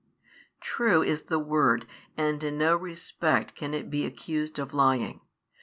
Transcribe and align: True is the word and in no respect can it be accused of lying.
True 0.61 1.03
is 1.03 1.25
the 1.25 1.37
word 1.37 1.85
and 2.17 2.43
in 2.43 2.57
no 2.57 2.75
respect 2.75 3.53
can 3.53 3.75
it 3.75 3.91
be 3.91 4.03
accused 4.03 4.57
of 4.57 4.73
lying. 4.73 5.21